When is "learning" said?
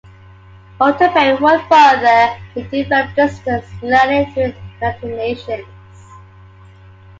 3.83-4.33